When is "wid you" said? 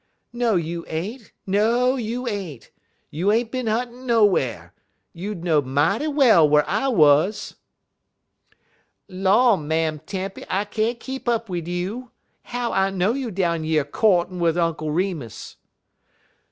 11.49-12.09